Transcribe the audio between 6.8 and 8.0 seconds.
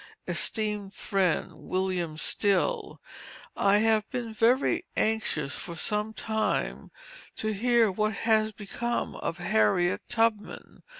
past, to hear